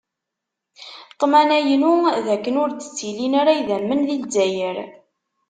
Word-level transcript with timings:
Ṭṭmna-inu 1.13 1.93
d 2.25 2.27
akken 2.35 2.59
ur 2.63 2.69
d-ttilin 2.71 3.33
ara 3.41 3.51
idammen 3.59 4.01
di 4.07 4.17
Zzayer. 4.23 4.77